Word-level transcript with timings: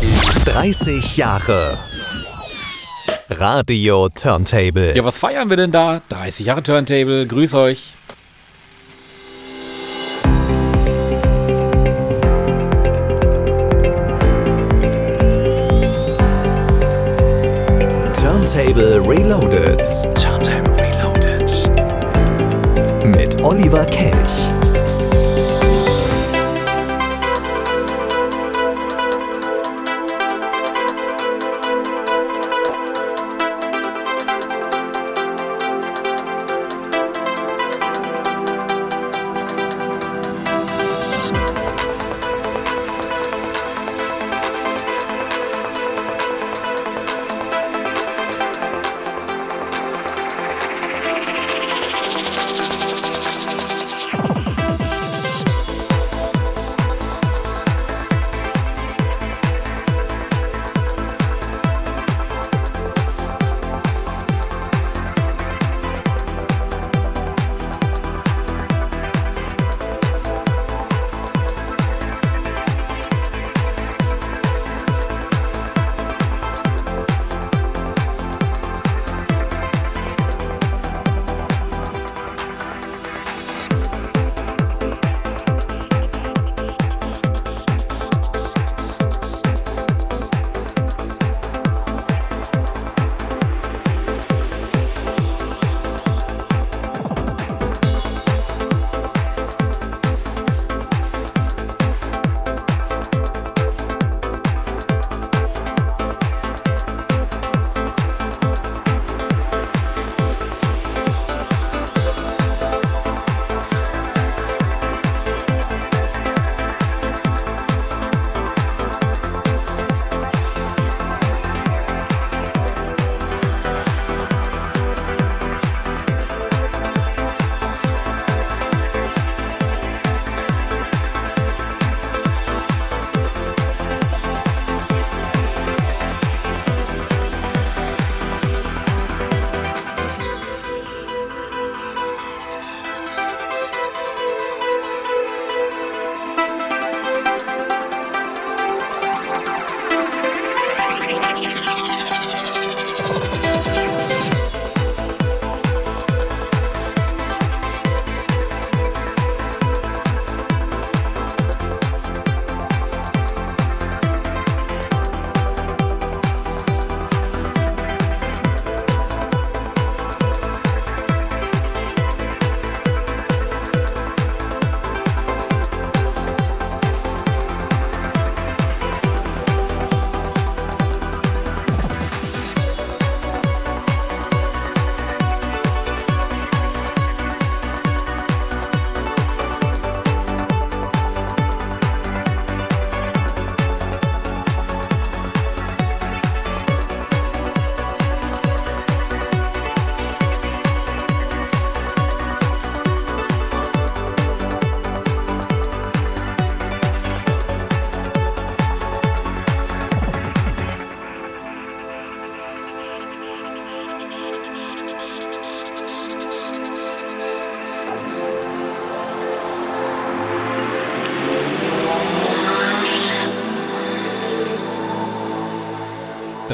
30 0.00 1.18
Jahre 1.18 1.76
Radio 3.28 4.08
Turntable. 4.08 4.96
Ja, 4.96 5.04
was 5.04 5.18
feiern 5.18 5.50
wir 5.50 5.58
denn 5.58 5.72
da? 5.72 6.00
30 6.08 6.46
Jahre 6.46 6.62
Turntable. 6.62 7.26
Grüß 7.26 7.52
euch. 7.54 7.92
Turntable 18.14 19.00
Reloaded. 19.06 19.86
Turntable 20.14 20.76
Reloaded. 20.78 21.70
Mit 23.04 23.42
Oliver 23.42 23.84
Kelch. 23.84 24.59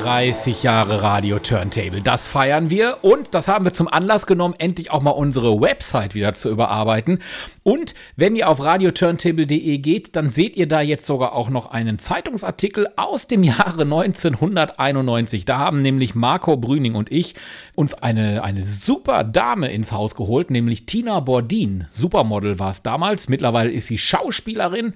Dreißig 0.07 0.63
Jahre 0.63 1.03
Radio 1.03 1.41
Turntable. 1.41 2.01
Das 2.01 2.29
feiern 2.29 2.71
wir 2.71 2.99
und 3.03 3.35
das 3.35 3.49
haben 3.49 3.65
wir 3.65 3.73
zum 3.73 3.89
Anlass 3.89 4.29
genommen, 4.29 4.55
endlich 4.57 4.93
auch 4.93 5.03
mal 5.03 5.11
unsere 5.11 5.61
Website 5.61 6.15
wieder 6.15 6.33
zu 6.33 6.49
überarbeiten. 6.49 7.19
Und 7.65 7.97
wenn 8.15 8.37
ihr 8.37 8.49
auf 8.49 8.63
radioturntable.de 8.63 9.79
geht, 9.79 10.15
dann 10.15 10.29
seht 10.29 10.55
ihr 10.55 10.69
da 10.69 10.81
jetzt 10.81 11.07
sogar 11.07 11.33
auch 11.33 11.51
noch 11.51 11.73
einen 11.73 11.99
Zeitungsartikel 11.99 12.87
aus 12.95 13.27
dem 13.27 13.43
Jahre 13.43 13.83
1991. 13.83 15.45
Da 15.45 15.59
haben 15.59 15.83
nämlich 15.83 16.15
Marco 16.15 16.57
Brüning 16.57 16.95
und 16.95 17.11
ich 17.11 17.35
uns 17.75 17.95
eine, 17.95 18.45
eine 18.45 18.65
super 18.65 19.25
Dame 19.25 19.73
ins 19.73 19.91
Haus 19.91 20.15
geholt, 20.15 20.53
nämlich 20.53 20.87
Tina 20.87 21.19
Bordin. 21.19 21.89
Supermodel 21.91 22.61
war 22.61 22.71
es 22.71 22.83
damals. 22.83 23.29
Mittlerweile 23.29 23.73
ist 23.73 23.89
sie 23.89 23.99
Schauspielerin 23.99 24.95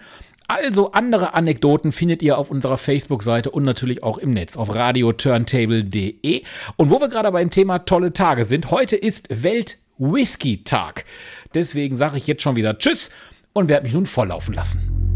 also 0.50 0.90
andere 0.90 1.34
Anekdoten 1.34 1.92
findet 1.92 2.22
ihr 2.22 2.36
auf 2.36 2.50
unserer 2.50 2.76
Facebook-Seite 2.76 3.52
und 3.52 3.62
natürlich 3.62 4.02
auch 4.02 4.18
im 4.18 4.30
Netz 4.30 4.56
auf 4.56 4.74
radioturntable.de. 4.74 6.42
Und 6.76 6.90
wo 6.90 7.00
wir 7.00 7.08
gerade 7.08 7.30
beim 7.30 7.50
Thema 7.50 7.78
tolle 7.80 8.12
Tage 8.12 8.44
sind, 8.44 8.72
heute 8.72 8.96
ist 8.96 9.28
Welt-Whisky-Tag. 9.30 11.04
Deswegen 11.54 11.96
sage 11.96 12.18
ich 12.18 12.26
jetzt 12.26 12.42
schon 12.42 12.56
wieder 12.56 12.76
Tschüss 12.78 13.10
und 13.52 13.68
werde 13.68 13.84
mich 13.84 13.92
nun 13.92 14.06
volllaufen 14.06 14.54
lassen. 14.54 15.09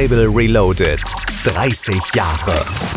Turntable 0.00 0.28
Reloaded. 0.32 0.98
30 1.44 2.00
Jahre. 2.14 2.89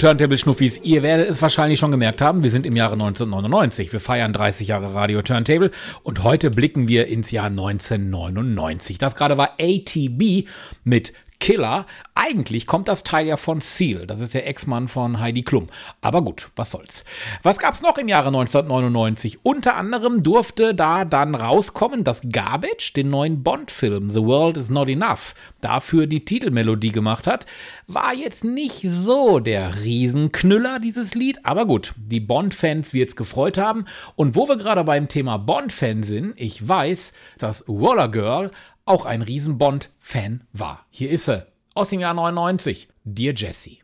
Turntable-Schnuffis, 0.00 0.80
ihr 0.82 1.02
werdet 1.02 1.28
es 1.28 1.42
wahrscheinlich 1.42 1.78
schon 1.78 1.90
gemerkt 1.90 2.22
haben, 2.22 2.42
wir 2.42 2.50
sind 2.50 2.64
im 2.64 2.74
Jahre 2.74 2.94
1999. 2.94 3.92
Wir 3.92 4.00
feiern 4.00 4.32
30 4.32 4.68
Jahre 4.68 4.94
Radio 4.94 5.20
Turntable 5.20 5.70
und 6.02 6.24
heute 6.24 6.50
blicken 6.50 6.88
wir 6.88 7.06
ins 7.06 7.30
Jahr 7.30 7.46
1999. 7.46 8.96
Das 8.96 9.14
gerade 9.14 9.36
war 9.36 9.58
ATB 9.60 10.48
mit 10.84 11.12
Killer. 11.40 11.86
Eigentlich 12.14 12.66
kommt 12.66 12.86
das 12.86 13.02
Teil 13.02 13.26
ja 13.26 13.36
von 13.36 13.60
Seal. 13.60 14.06
Das 14.06 14.20
ist 14.20 14.34
der 14.34 14.46
Ex-Mann 14.46 14.88
von 14.88 15.18
Heidi 15.18 15.42
Klum. 15.42 15.68
Aber 16.02 16.22
gut, 16.22 16.50
was 16.54 16.70
soll's. 16.70 17.04
Was 17.42 17.58
gab's 17.58 17.82
noch 17.82 17.98
im 17.98 18.08
Jahre 18.08 18.28
1999? 18.28 19.40
Unter 19.42 19.74
anderem 19.74 20.22
durfte 20.22 20.74
da 20.74 21.04
dann 21.04 21.34
rauskommen, 21.34 22.04
dass 22.04 22.22
Garbage 22.30 22.92
den 22.94 23.10
neuen 23.10 23.42
Bond-Film 23.42 24.10
The 24.10 24.22
World 24.22 24.58
is 24.58 24.68
Not 24.70 24.88
Enough 24.88 25.34
dafür 25.60 26.06
die 26.06 26.24
Titelmelodie 26.24 26.92
gemacht 26.92 27.26
hat. 27.26 27.46
War 27.86 28.14
jetzt 28.14 28.44
nicht 28.44 28.82
so 28.82 29.40
der 29.40 29.82
Riesenknüller, 29.82 30.78
dieses 30.78 31.14
Lied. 31.14 31.44
Aber 31.44 31.66
gut, 31.66 31.94
die 31.96 32.20
Bond-Fans 32.20 32.92
wird's 32.92 33.16
gefreut 33.16 33.58
haben. 33.58 33.86
Und 34.14 34.36
wo 34.36 34.46
wir 34.48 34.56
gerade 34.56 34.84
beim 34.84 35.08
Thema 35.08 35.38
Bond-Fan 35.38 36.02
sind, 36.02 36.34
ich 36.36 36.66
weiß, 36.66 37.12
dass 37.38 37.64
Waller 37.66 38.08
Girl 38.08 38.50
auch 38.84 39.04
ein 39.04 39.22
riesen 39.22 39.58
Bond-Fan 39.58 40.42
war. 40.52 40.86
Hier 40.90 41.10
ist 41.10 41.26
sie, 41.26 41.46
aus 41.74 41.88
dem 41.88 42.00
Jahr 42.00 42.14
99, 42.14 42.88
Dear 43.04 43.34
Jessie. 43.34 43.80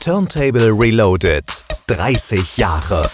Turntable 0.00 0.70
Reloaded. 0.70 1.44
30 1.88 2.56
Jahre. 2.56 3.10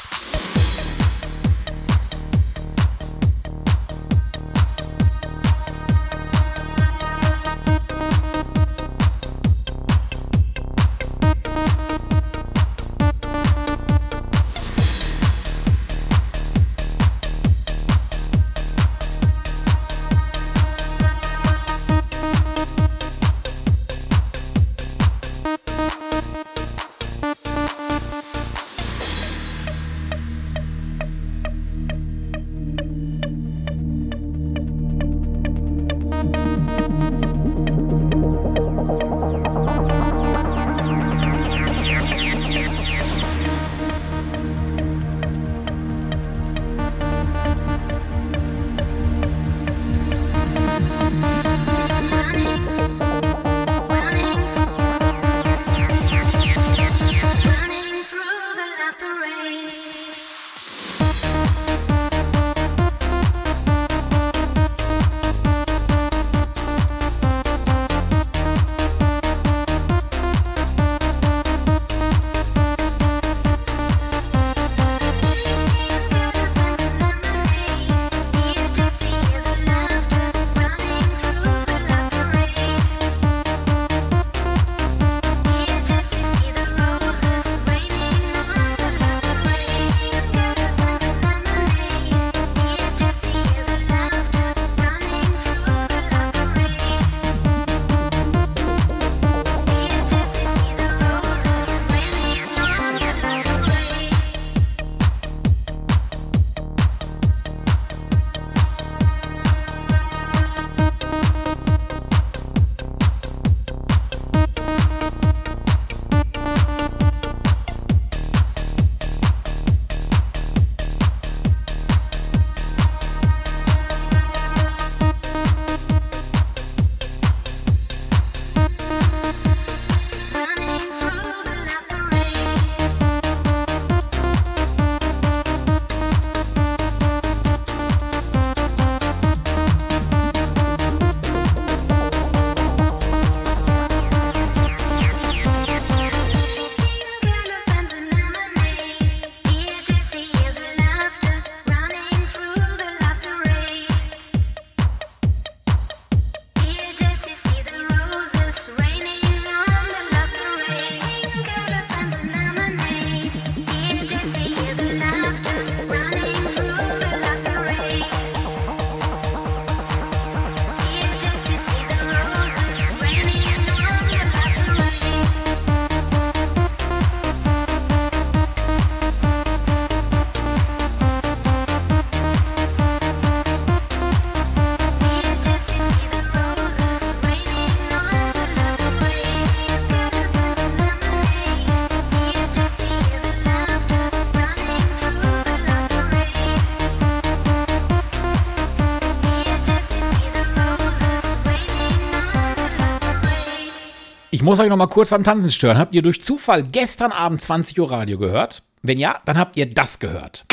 Ich 204.43 204.45
muss 204.45 204.59
euch 204.59 204.69
noch 204.69 204.77
mal 204.77 204.89
kurz 204.89 205.11
beim 205.11 205.23
Tanzen 205.23 205.53
stören. 205.53 205.79
Habt 205.79 205.95
ihr 205.95 206.03
durch 206.03 206.21
Zufall 206.21 206.65
gestern 206.65 207.13
Abend 207.13 207.41
20 207.41 207.79
Uhr 207.79 207.93
Radio 207.93 208.19
gehört? 208.19 208.65
Wenn 208.83 208.99
ja, 208.99 209.17
dann 209.25 209.39
habt 209.39 209.57
ihr 209.57 209.71
das 209.71 210.01
gehört. 210.01 210.47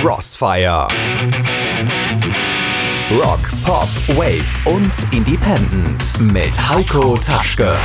Crossfire. 0.00 0.86
Rock, 3.10 3.40
Pop, 3.64 3.88
Wave 4.16 4.44
und 4.64 4.92
Independent 5.12 6.20
mit 6.20 6.56
Heiko 6.70 7.18
Taschke. 7.18 7.76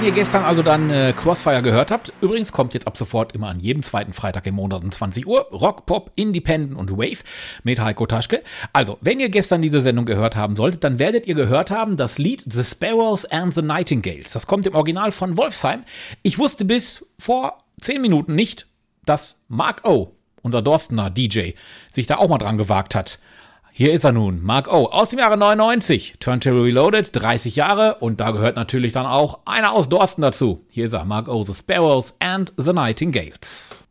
Wenn 0.00 0.06
ihr 0.06 0.14
gestern 0.14 0.44
also 0.44 0.62
dann 0.62 0.88
äh, 0.88 1.12
Crossfire 1.14 1.60
gehört 1.60 1.90
habt, 1.90 2.10
übrigens 2.22 2.52
kommt 2.52 2.72
jetzt 2.72 2.86
ab 2.86 2.96
sofort 2.96 3.34
immer 3.34 3.48
an 3.48 3.60
jedem 3.60 3.82
zweiten 3.82 4.14
Freitag 4.14 4.46
im 4.46 4.54
Monat 4.54 4.82
um 4.82 4.90
20 4.90 5.26
Uhr 5.26 5.40
Rock, 5.52 5.84
Pop, 5.84 6.10
Independent 6.14 6.74
und 6.78 6.92
Wave 6.92 7.22
mit 7.64 7.78
Heiko 7.80 8.06
Taschke. 8.06 8.42
Also, 8.72 8.96
wenn 9.02 9.20
ihr 9.20 9.28
gestern 9.28 9.60
diese 9.60 9.82
Sendung 9.82 10.06
gehört 10.06 10.36
haben 10.36 10.56
solltet, 10.56 10.84
dann 10.84 10.98
werdet 10.98 11.26
ihr 11.26 11.34
gehört 11.34 11.70
haben 11.70 11.98
das 11.98 12.16
Lied 12.16 12.42
The 12.50 12.64
Sparrows 12.64 13.26
and 13.26 13.52
the 13.52 13.60
Nightingales. 13.60 14.32
Das 14.32 14.46
kommt 14.46 14.66
im 14.66 14.74
Original 14.74 15.12
von 15.12 15.36
Wolfsheim. 15.36 15.84
Ich 16.22 16.38
wusste 16.38 16.64
bis 16.64 17.04
vor 17.18 17.58
10 17.82 18.00
Minuten 18.00 18.34
nicht, 18.34 18.68
dass 19.04 19.36
Mark 19.48 19.86
O., 19.86 20.16
unser 20.40 20.62
Dorstener 20.62 21.10
DJ, 21.10 21.50
sich 21.90 22.06
da 22.06 22.16
auch 22.16 22.30
mal 22.30 22.38
dran 22.38 22.56
gewagt 22.56 22.94
hat. 22.94 23.18
Hier 23.80 23.94
ist 23.94 24.04
er 24.04 24.12
nun, 24.12 24.42
Mark 24.42 24.70
O. 24.70 24.90
aus 24.90 25.08
dem 25.08 25.20
Jahre 25.20 25.38
99, 25.38 26.16
Turntable 26.20 26.64
Reloaded, 26.64 27.16
30 27.16 27.56
Jahre 27.56 27.94
und 28.00 28.20
da 28.20 28.30
gehört 28.30 28.54
natürlich 28.54 28.92
dann 28.92 29.06
auch 29.06 29.38
einer 29.46 29.72
aus 29.72 29.88
Dorsten 29.88 30.20
dazu. 30.20 30.66
Hier 30.70 30.84
ist 30.84 30.92
er, 30.92 31.06
Mark 31.06 31.28
O. 31.28 31.44
The 31.44 31.54
Sparrows 31.54 32.14
and 32.18 32.52
the 32.58 32.74
Nightingales. 32.74 33.82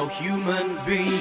no 0.00 0.06
human 0.08 0.82
being. 0.86 1.19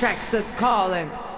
Texas 0.00 0.50
calling. 0.52 1.29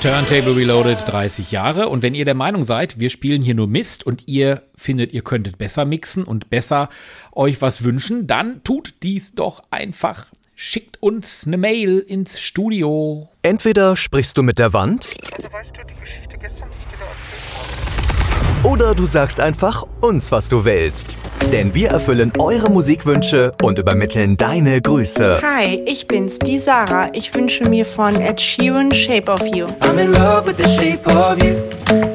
Turntable 0.00 0.54
Reloaded 0.54 0.96
30 1.06 1.50
Jahre. 1.50 1.88
Und 1.88 2.02
wenn 2.02 2.14
ihr 2.14 2.24
der 2.24 2.34
Meinung 2.34 2.62
seid, 2.62 3.00
wir 3.00 3.10
spielen 3.10 3.42
hier 3.42 3.56
nur 3.56 3.66
Mist 3.66 4.06
und 4.06 4.28
ihr 4.28 4.62
findet, 4.76 5.12
ihr 5.12 5.22
könntet 5.22 5.58
besser 5.58 5.84
mixen 5.84 6.22
und 6.22 6.50
besser 6.50 6.88
euch 7.32 7.60
was 7.60 7.82
wünschen, 7.82 8.28
dann 8.28 8.62
tut 8.62 8.94
dies 9.02 9.34
doch 9.34 9.60
einfach. 9.70 10.26
Schickt 10.54 11.02
uns 11.02 11.46
eine 11.46 11.56
Mail 11.56 11.98
ins 11.98 12.40
Studio. 12.40 13.28
Entweder 13.42 13.96
sprichst 13.96 14.38
du 14.38 14.42
mit 14.44 14.58
der 14.60 14.72
Wand 14.72 15.14
Weißt 15.52 15.72
du, 15.76 15.80
die 15.82 16.00
Geschichte 16.00 16.38
gestern, 16.38 16.68
die 16.70 16.78
ich 16.78 16.90
dir 16.90 16.98
da 16.98 17.06
erzählt 17.06 18.64
habe? 18.64 18.68
oder 18.68 18.94
du 18.94 19.06
sagst 19.06 19.40
einfach 19.40 19.84
uns, 20.00 20.30
was 20.30 20.48
du 20.48 20.64
willst. 20.64 21.18
Denn 21.52 21.74
wir 21.74 21.88
erfüllen 21.88 22.32
eure 22.38 22.70
Musikwünsche 22.70 23.52
und 23.62 23.78
übermitteln 23.78 24.36
deine 24.36 24.82
Grüße. 24.82 25.40
Hi, 25.42 25.82
ich 25.86 26.06
bin's, 26.06 26.38
die 26.38 26.58
Sarah. 26.58 27.10
Ich 27.14 27.32
wünsche 27.34 27.68
mir 27.68 27.86
von 27.86 28.20
Ed 28.20 28.40
Sheeran 28.40 28.92
Shape 28.92 29.30
of 29.30 29.40
You. 29.46 29.66
I'm 29.80 29.98
in 29.98 30.12
love 30.12 30.46
with 30.46 30.56
the 30.58 30.68
shape 30.68 31.06
of 31.06 31.42
you. 31.42 31.54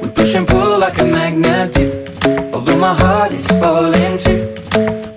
We 0.02 0.10
push 0.10 0.36
and 0.36 0.48
pull 0.48 0.80
like 0.80 1.00
a 1.02 1.06
magnet 1.06 1.76
do. 1.76 1.90
Although 2.54 2.78
my 2.78 2.94
heart 2.94 3.32
is 3.32 3.48
falling 3.58 4.18
too. 4.20 4.48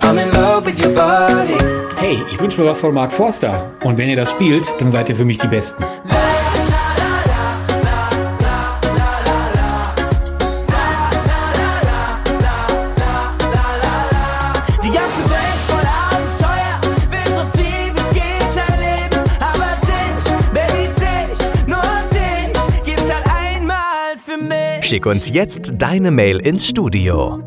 I'm 0.01 0.17
in 0.17 0.31
love 0.33 0.65
with 0.65 0.79
your 0.83 0.93
body. 0.95 1.57
Hey, 1.97 2.17
ich 2.31 2.39
wünsche 2.39 2.61
mir 2.61 2.69
was 2.69 2.79
von 2.79 2.93
Mark 2.93 3.11
Forster. 3.11 3.71
Und 3.83 3.97
wenn 3.97 4.09
ihr 4.09 4.15
das 4.15 4.31
spielt, 4.31 4.65
dann 4.79 4.91
seid 4.91 5.09
ihr 5.09 5.15
für 5.15 5.25
mich 5.25 5.37
die 5.37 5.47
Besten. 5.47 5.83
Schick 24.87 25.05
uns 25.05 25.31
jetzt 25.33 25.73
deine 25.79 26.11
Mail 26.11 26.37
ins 26.37 26.69
Studio. 26.69 27.43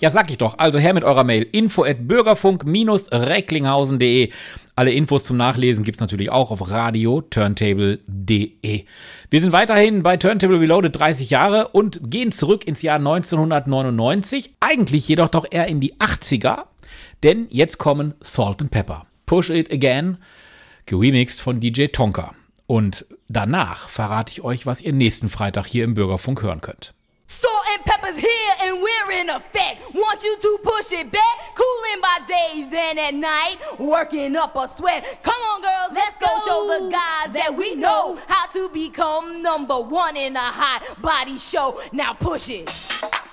Ja, 0.00 0.08
sag 0.08 0.30
ich 0.30 0.38
doch. 0.38 0.56
Also 0.56 0.78
her 0.78 0.94
mit 0.94 1.04
eurer 1.04 1.22
Mail. 1.22 1.46
Info 1.52 1.84
at 1.84 2.08
bürgerfunk-recklinghausen.de. 2.08 4.30
Alle 4.74 4.92
Infos 4.92 5.24
zum 5.24 5.36
Nachlesen 5.36 5.84
gibt's 5.84 6.00
natürlich 6.00 6.30
auch 6.30 6.50
auf 6.50 6.70
radio 6.70 7.20
turntable.de. 7.20 8.84
Wir 9.28 9.40
sind 9.42 9.52
weiterhin 9.52 10.02
bei 10.02 10.16
Turntable 10.16 10.60
Reloaded 10.60 10.98
30 10.98 11.28
Jahre 11.28 11.68
und 11.68 12.10
gehen 12.10 12.32
zurück 12.32 12.66
ins 12.66 12.80
Jahr 12.80 12.96
1999. 12.96 14.54
Eigentlich 14.60 15.06
jedoch 15.06 15.28
doch 15.28 15.44
eher 15.50 15.66
in 15.66 15.80
die 15.80 15.96
80er. 15.96 16.68
Denn 17.22 17.48
jetzt 17.50 17.76
kommen 17.76 18.14
Salt 18.22 18.62
and 18.62 18.70
Pepper. 18.70 19.04
Push 19.26 19.50
It 19.50 19.70
Again, 19.70 20.16
geremixed 20.86 21.42
von 21.42 21.60
DJ 21.60 21.88
Tonka. 21.88 22.34
Und 22.66 23.06
danach 23.28 23.88
verrate 23.88 24.32
ich 24.32 24.42
euch, 24.42 24.66
was 24.66 24.80
ihr 24.80 24.92
nächsten 24.92 25.28
Freitag 25.28 25.66
hier 25.66 25.84
im 25.84 25.94
Bürgerfunk 25.94 26.42
hören 26.42 26.60
könnt. 26.60 26.92
Salt 27.28 27.66
and 27.74 27.84
pepper's 27.84 28.16
here 28.16 28.54
and 28.62 28.80
we're 28.80 29.20
in 29.20 29.28
effect. 29.30 29.80
Want 29.92 30.22
you 30.22 30.36
to 30.40 30.58
push 30.62 30.92
it 30.92 31.10
back, 31.10 31.54
cooling 31.56 32.00
by 32.00 32.24
day, 32.26 32.66
then 32.70 32.98
at 32.98 33.14
night, 33.14 33.58
working 33.78 34.36
up 34.36 34.54
a 34.56 34.68
sweat. 34.68 35.04
Come 35.22 35.34
on, 35.34 35.62
girls, 35.62 35.92
let's 35.92 36.16
go 36.18 36.28
show 36.44 36.66
the 36.66 36.90
guys 36.90 37.32
that 37.32 37.56
we 37.56 37.74
know 37.74 38.16
how 38.28 38.46
to 38.46 38.68
become 38.68 39.42
number 39.42 39.80
one 39.80 40.16
in 40.16 40.36
a 40.36 40.38
hot 40.38 41.00
body 41.02 41.38
show. 41.38 41.80
Now 41.92 42.12
push 42.12 42.48
it. 42.48 43.25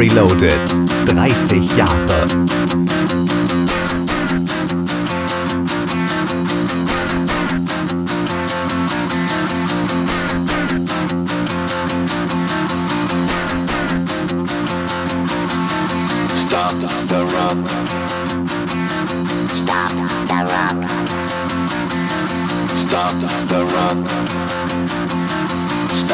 Reloaded. 0.00 0.66
30 1.04 1.60
Jahre. 1.76 2.59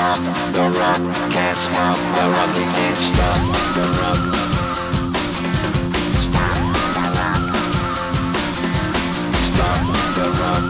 Stop 0.07 0.23
the 0.53 0.63
rock. 0.79 1.03
Can't 1.33 1.57
stop 1.59 1.99
the 2.15 2.25
rock. 2.31 2.51
You 2.55 2.63
can't 2.63 2.99
stop 3.09 3.41
the 3.75 3.85
rock. 3.99 4.21
Stop 6.23 6.61
the 10.15 10.27
rock. 10.39 10.65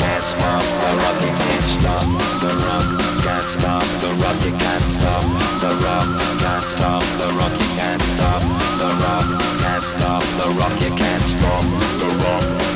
Can't 0.00 0.24
stop 0.32 0.64
the 0.80 0.90
rock. 0.96 1.18
You 1.20 1.32
can't 1.44 1.66
stop 1.74 2.06
the 2.40 2.50
rock. 2.64 2.86
Can't 3.20 3.48
stop 3.52 3.84
the 4.00 4.10
rock. 4.22 4.38
You 4.46 4.52
can't 4.64 4.88
stop 4.96 5.24
the 5.60 5.70
rock. 5.84 6.08
Can't 6.40 6.64
stop 6.72 7.04
the 7.20 7.28
rock. 7.36 7.52
You 7.52 7.68
can't 7.76 8.02
stop 8.02 8.42
the 8.80 8.88
rock. 9.02 9.26
Can't 9.60 9.84
stop 9.84 10.22
the 10.40 10.48
rock. 10.56 10.74
You 10.80 10.90
can't 10.96 11.24
stop 11.34 11.64
the 12.00 12.08
rock. 12.24 12.71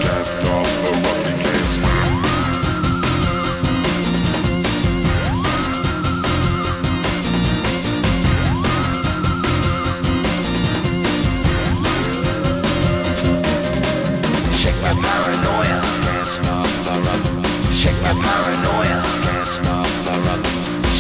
Paranoia, 18.27 18.99
can't 19.25 19.51
stop 19.59 19.89
the 20.07 20.15
rock. 20.27 20.43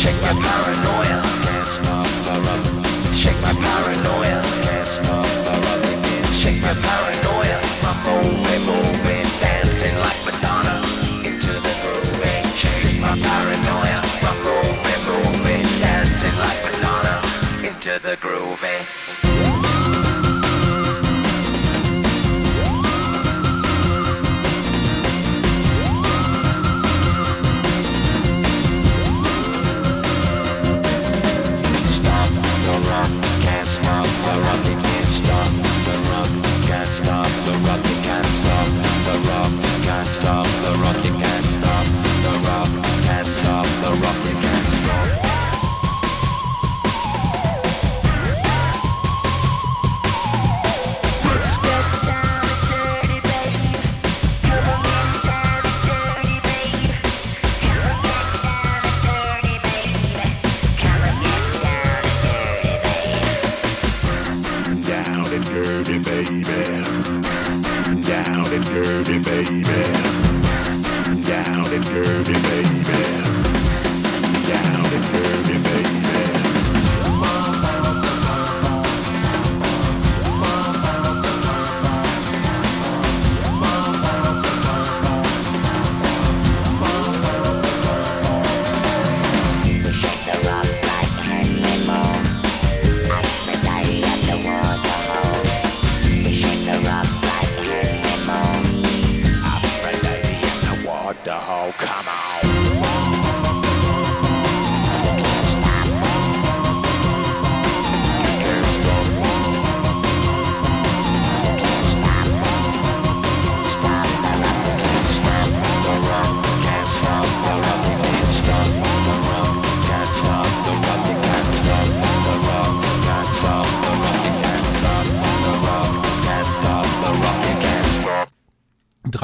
Shake 0.00 0.20
my 0.22 0.34
paranoia, 0.46 1.18
can't 1.44 1.70
stop 1.78 2.08
the 2.26 2.34
rock. 2.46 2.62
Shake 3.20 3.40
my 3.42 3.52
paranoia, 3.64 4.38
can't 4.66 4.88
stop 4.96 5.28
the 5.46 5.54
rock. 5.64 5.82
Shake 6.40 6.60
my 6.62 6.74
paranoia, 6.86 7.58
I'm 7.88 7.96
moving, 8.06 8.62
moving, 8.70 9.26
dancing 9.42 9.96
like 10.04 10.20
Madonna 10.26 10.76
into 11.28 11.52
the 11.66 11.74
groove. 11.82 12.22
Shake 12.60 13.00
my 13.00 13.14
paranoia, 13.26 13.98
I'm 14.28 14.38
moving, 14.46 15.02
moving, 15.10 15.64
dancing 15.82 16.36
like 16.44 16.60
Madonna 16.66 17.14
into 17.68 17.98
the 18.06 18.16
groove. 18.24 19.25
Stop 40.16 40.55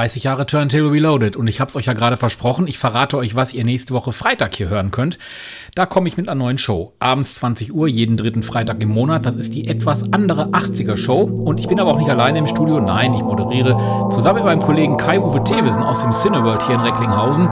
30 0.03 0.25
Jahre 0.25 0.47
Turntable 0.47 0.91
Reloaded 0.91 1.37
und 1.37 1.47
ich 1.47 1.61
habe 1.61 1.69
es 1.69 1.77
euch 1.77 1.87
ja 1.87 1.93
gerade 1.93 2.17
versprochen, 2.17 2.67
ich 2.67 2.77
verrate 2.77 3.17
euch, 3.17 3.37
was 3.37 3.55
ihr 3.55 3.63
nächste 3.63 3.95
Woche 3.95 4.11
Freitag 4.11 4.57
hier 4.57 4.69
hören 4.69 4.91
könnt. 4.91 5.17
Da 5.77 5.87
komme 5.87 6.09
ich 6.09 6.17
mit 6.17 6.29
einer 6.29 6.35
neuen 6.35 6.59
Show. 6.59 6.93
Abends 6.99 7.37
20 7.37 7.73
Uhr, 7.73 7.87
jeden 7.87 8.17
dritten 8.17 8.43
Freitag 8.43 8.83
im 8.83 8.89
Monat. 8.89 9.27
Das 9.27 9.37
ist 9.37 9.55
die 9.55 9.69
etwas 9.69 10.13
andere 10.13 10.49
80er 10.49 10.97
Show 10.97 11.21
und 11.21 11.61
ich 11.61 11.69
bin 11.69 11.79
aber 11.79 11.93
auch 11.93 11.99
nicht 12.01 12.11
alleine 12.11 12.41
im 12.41 12.49
Studio. 12.49 12.81
Nein, 12.81 13.15
ich 13.15 13.23
moderiere 13.23 13.77
zusammen 14.11 14.39
mit 14.39 14.47
meinem 14.47 14.59
Kollegen 14.59 14.97
Kai-Uwe 14.97 15.45
Thewesen 15.45 15.85
aus 15.85 16.01
dem 16.01 16.11
Cineworld 16.11 16.67
hier 16.67 16.75
in 16.75 16.81
Recklinghausen. 16.81 17.49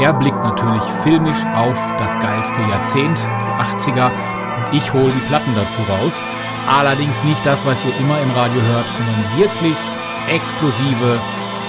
Er 0.00 0.14
blickt 0.14 0.42
natürlich 0.42 0.82
filmisch 1.04 1.44
auf 1.54 1.78
das 1.96 2.18
geilste 2.18 2.60
Jahrzehnt, 2.62 3.20
die 3.20 3.78
80er 3.78 4.06
und 4.10 4.76
ich 4.76 4.92
hole 4.92 5.12
die 5.12 5.26
Platten 5.28 5.54
dazu 5.54 5.80
raus. 5.92 6.20
Allerdings 6.66 7.22
nicht 7.22 7.46
das, 7.46 7.64
was 7.64 7.84
ihr 7.84 7.96
immer 8.00 8.20
im 8.20 8.32
Radio 8.32 8.60
hört, 8.62 8.86
sondern 8.88 9.38
wirklich 9.38 9.76
exklusive 10.28 11.20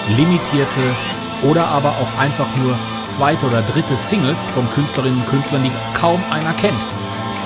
limitierte 0.10 0.82
oder 1.43 1.66
aber 1.68 1.89
auch 1.89 2.20
einfach 2.20 2.47
nur 2.58 2.78
zweite 3.10 3.45
oder 3.45 3.62
dritte 3.62 3.95
Singles 3.95 4.47
von 4.49 4.70
Künstlerinnen 4.72 5.20
und 5.20 5.30
Künstlern, 5.30 5.64
die 5.64 5.72
kaum 5.99 6.22
einer 6.32 6.53
kennt. 6.53 6.84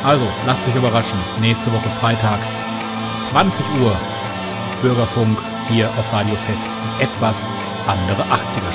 Also, 0.04 0.26
lasst 0.46 0.68
euch 0.68 0.76
überraschen. 0.76 1.20
Nächste 1.42 1.72
Woche 1.74 1.90
Freitag, 2.00 2.40
20 3.24 3.66
Uhr, 3.82 3.96
Bürgerfunk 4.82 5.38
hier 5.70 5.90
auf 5.90 6.14
Radio 6.14 6.36
Fest. 6.36 6.70
Etwas 7.00 7.48
andere 7.88 8.24
80er 8.24 8.72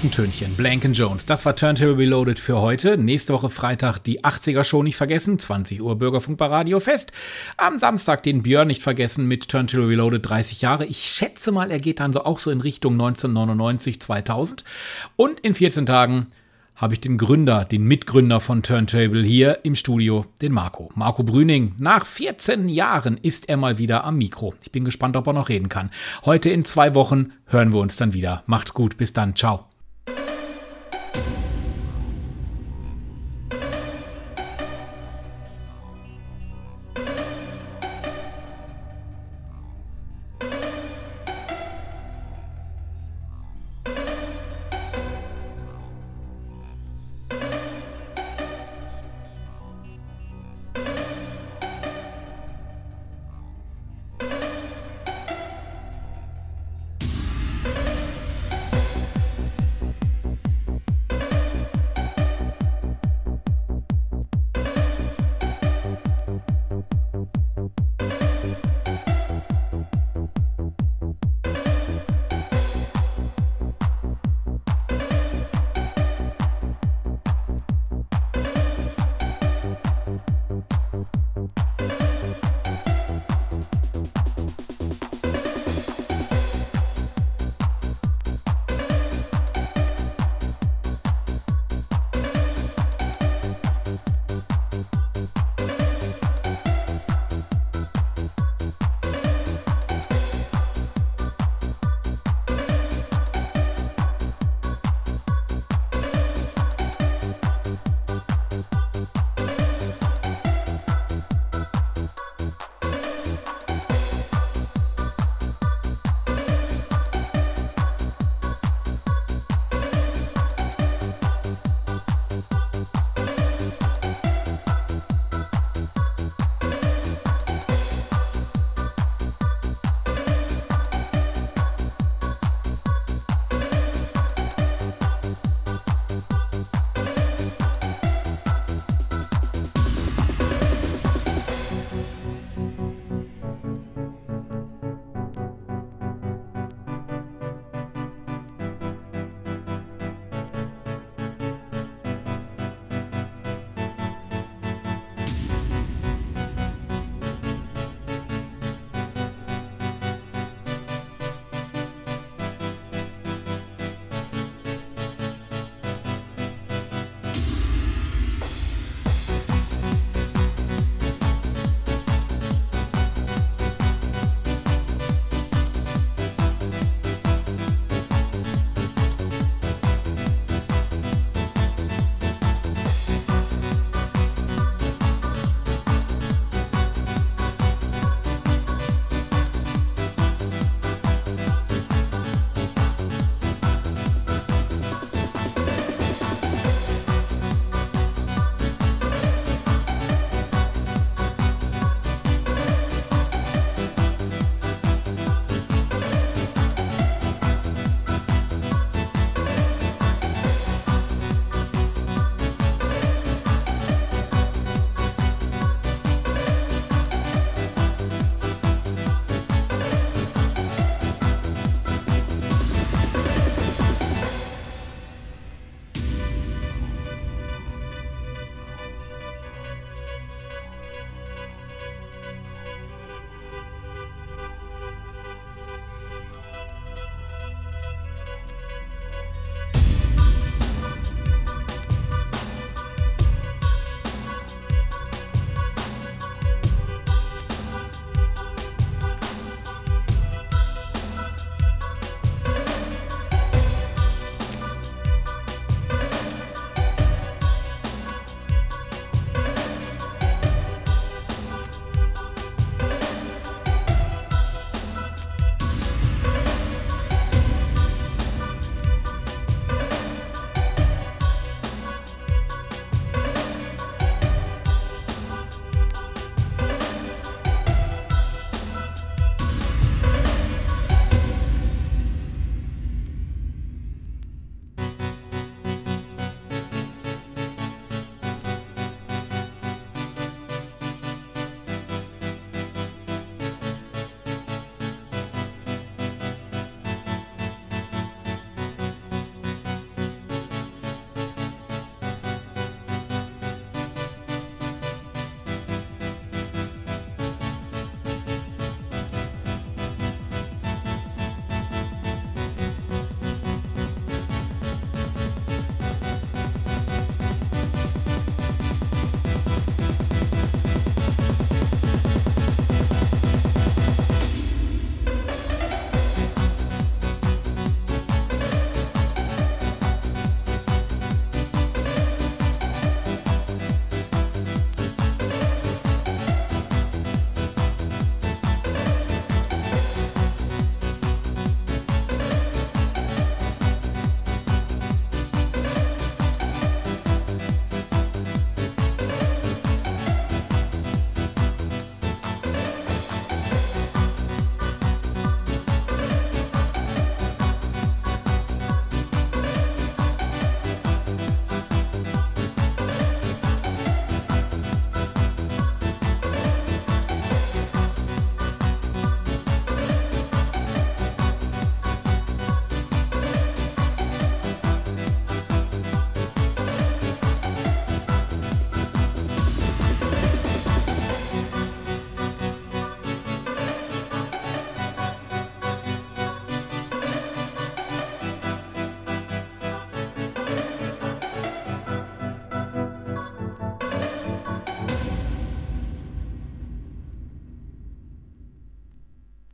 Letzten 0.00 0.22
Tönchen. 0.22 0.54
Blank 0.54 0.88
Jones. 0.94 1.26
Das 1.26 1.44
war 1.44 1.54
Turntable 1.54 1.98
Reloaded 1.98 2.38
für 2.38 2.58
heute. 2.62 2.96
Nächste 2.96 3.34
Woche 3.34 3.50
Freitag 3.50 3.98
die 3.98 4.24
80er 4.24 4.64
Show 4.64 4.82
nicht 4.82 4.96
vergessen. 4.96 5.38
20 5.38 5.82
Uhr 5.82 5.94
Bürgerfunk 5.96 6.38
bei 6.38 6.46
Radio 6.46 6.80
Fest. 6.80 7.12
Am 7.58 7.78
Samstag 7.78 8.22
den 8.22 8.42
Björn 8.42 8.68
nicht 8.68 8.82
vergessen 8.82 9.26
mit 9.26 9.50
Turntable 9.50 9.86
Reloaded 9.86 10.26
30 10.26 10.62
Jahre. 10.62 10.86
Ich 10.86 11.02
schätze 11.02 11.52
mal, 11.52 11.70
er 11.70 11.80
geht 11.80 12.00
dann 12.00 12.14
so 12.14 12.24
auch 12.24 12.38
so 12.38 12.50
in 12.50 12.62
Richtung 12.62 12.94
1999, 12.94 14.00
2000. 14.00 14.64
Und 15.16 15.40
in 15.40 15.52
14 15.52 15.84
Tagen 15.84 16.28
habe 16.76 16.94
ich 16.94 17.02
den 17.02 17.18
Gründer, 17.18 17.66
den 17.66 17.84
Mitgründer 17.84 18.40
von 18.40 18.62
Turntable 18.62 19.22
hier 19.22 19.58
im 19.64 19.74
Studio, 19.74 20.24
den 20.40 20.52
Marco. 20.52 20.90
Marco 20.94 21.24
Brüning. 21.24 21.74
Nach 21.76 22.06
14 22.06 22.70
Jahren 22.70 23.18
ist 23.20 23.50
er 23.50 23.58
mal 23.58 23.76
wieder 23.76 24.04
am 24.04 24.16
Mikro. 24.16 24.54
Ich 24.62 24.72
bin 24.72 24.86
gespannt, 24.86 25.14
ob 25.16 25.26
er 25.26 25.34
noch 25.34 25.50
reden 25.50 25.68
kann. 25.68 25.90
Heute 26.24 26.48
in 26.48 26.64
zwei 26.64 26.94
Wochen 26.94 27.32
hören 27.44 27.74
wir 27.74 27.80
uns 27.80 27.96
dann 27.96 28.14
wieder. 28.14 28.44
Macht's 28.46 28.72
gut. 28.72 28.96
Bis 28.96 29.12
dann. 29.12 29.36
Ciao. 29.36 29.69